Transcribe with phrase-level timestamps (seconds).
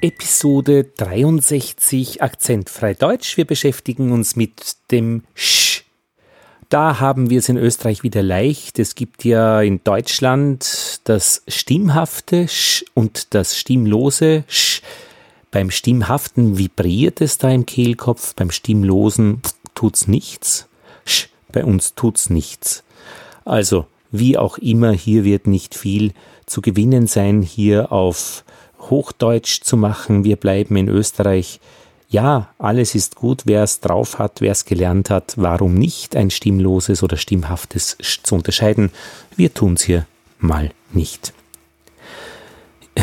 [0.00, 3.36] Episode 63 Akzentfrei Deutsch.
[3.36, 5.82] Wir beschäftigen uns mit dem Sch.
[6.68, 8.78] Da haben wir es in Österreich wieder leicht.
[8.78, 14.82] Es gibt ja in Deutschland das stimmhafte Sch und das stimmlose Sch.
[15.50, 19.42] Beim stimmhaften vibriert es da im Kehlkopf, beim stimmlosen
[19.74, 20.68] tut's nichts.
[21.06, 22.84] Sch, bei uns tut's nichts.
[23.44, 26.12] Also, wie auch immer, hier wird nicht viel
[26.46, 28.44] zu gewinnen sein, hier auf
[28.90, 30.24] Hochdeutsch zu machen.
[30.24, 31.60] Wir bleiben in Österreich.
[32.08, 36.30] Ja, alles ist gut, wer es drauf hat, wer es gelernt hat, warum nicht ein
[36.30, 38.90] stimmloses oder stimmhaftes zu unterscheiden?
[39.36, 40.06] Wir tun es hier
[40.38, 41.32] mal nicht.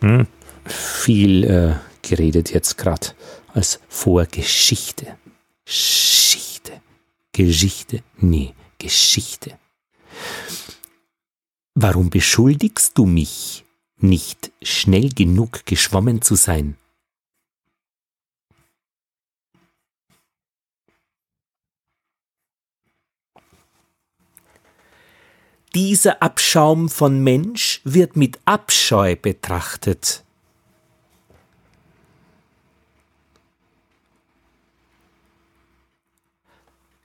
[0.00, 0.28] Hm,
[0.64, 3.08] viel äh, geredet jetzt gerade
[3.52, 5.16] als Vorgeschichte.
[5.64, 6.80] Geschichte.
[7.32, 8.04] Geschichte.
[8.18, 9.58] Nee, Geschichte.
[11.74, 13.64] Warum beschuldigst du mich?
[14.02, 16.76] Nicht schnell genug geschwommen zu sein.
[25.74, 30.24] Dieser Abschaum von Mensch wird mit Abscheu betrachtet.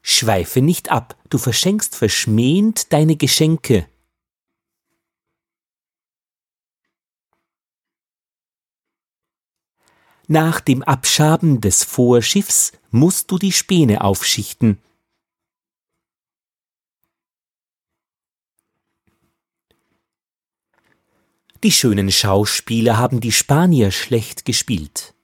[0.00, 3.88] Schweife nicht ab, du verschenkst verschmähend deine Geschenke.
[10.28, 14.78] Nach dem Abschaben des Vorschiffs musst du die Späne aufschichten.
[21.62, 25.14] Die schönen Schauspieler haben die Spanier schlecht gespielt.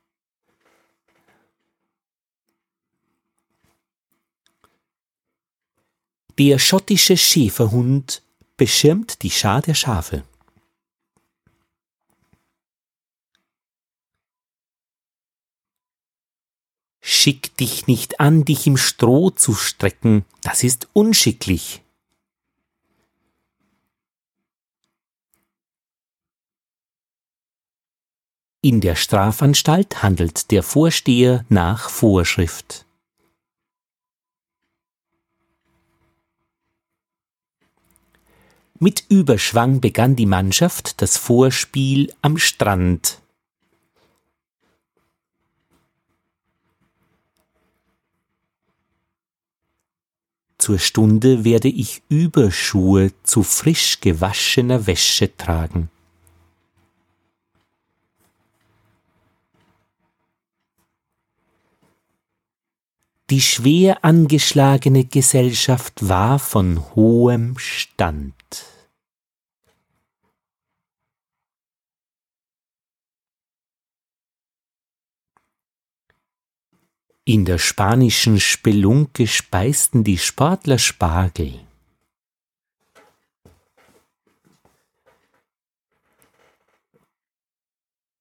[6.39, 8.23] Der schottische Schäferhund
[8.57, 10.28] beschirmt die Schar der Schafe.
[17.29, 21.83] Schick dich nicht an, dich im Stroh zu strecken, das ist unschicklich.
[28.63, 32.87] In der Strafanstalt handelt der Vorsteher nach Vorschrift.
[38.79, 43.21] Mit Überschwang begann die Mannschaft das Vorspiel am Strand.
[50.69, 55.89] Zur Stunde werde ich Überschuhe zu frisch gewaschener Wäsche tragen.
[63.31, 68.35] Die schwer angeschlagene Gesellschaft war von hohem Stand.
[77.29, 81.61] In der spanischen Spelunke speisten die Sportler Spargel.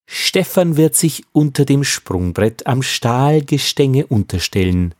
[0.05, 4.93] Stefan wird sich unter dem Sprungbrett am Stahlgestänge unterstellen.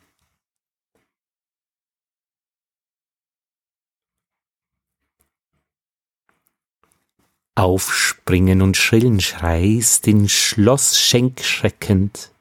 [7.56, 12.32] Aufspringen und schrillen Schreis den Schlossschenk schreckend.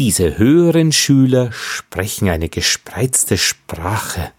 [0.00, 4.32] Diese höheren Schüler sprechen eine gespreizte Sprache.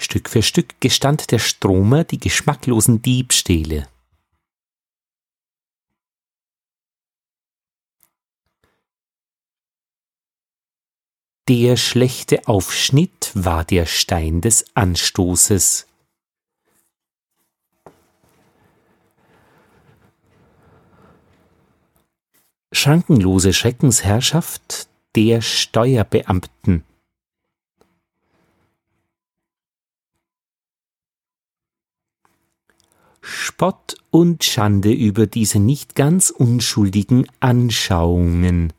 [0.00, 3.88] Stück für Stück gestand der Stromer die geschmacklosen Diebstähle.
[11.48, 15.87] Der schlechte Aufschnitt war der Stein des Anstoßes.
[22.72, 26.84] Schrankenlose Schreckensherrschaft der Steuerbeamten.
[33.20, 38.72] Spott und Schande über diese nicht ganz unschuldigen Anschauungen.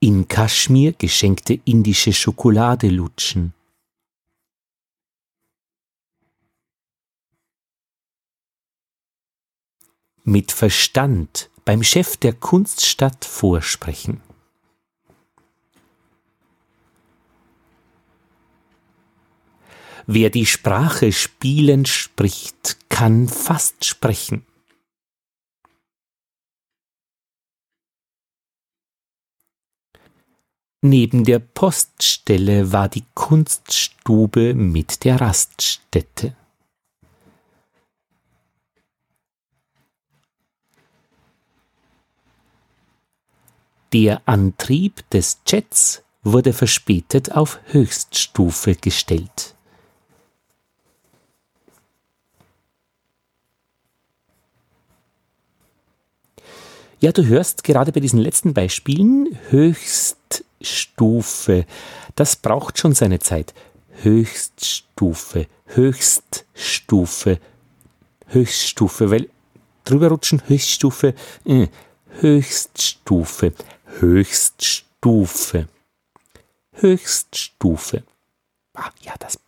[0.00, 3.54] In Kaschmir geschenkte indische Schokolade lutschen.
[10.24, 14.20] Mit Verstand beim Chef der Kunststadt vorsprechen.
[20.06, 24.44] Wer die Sprache spielend spricht, kann fast sprechen.
[30.84, 36.36] Neben der Poststelle war die Kunststube mit der Raststätte.
[43.92, 49.54] Der Antrieb des Jets wurde verspätet auf Höchststufe gestellt.
[57.00, 60.06] Ja, du hörst gerade bei diesen letzten Beispielen Höchststufe.
[62.14, 63.52] Das braucht schon seine Zeit.
[64.02, 67.38] Höchststufe, Höchststufe,
[68.28, 69.28] Höchststufe, weil
[69.84, 71.66] drüber rutschen Höchststufe, äh,
[72.20, 73.52] Höchststufe.
[74.00, 75.68] Höchststufe.
[76.72, 78.04] Höchststufe.
[78.74, 79.38] Ah, ja, das